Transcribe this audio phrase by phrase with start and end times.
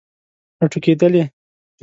[0.59, 1.23] راټوکیدلې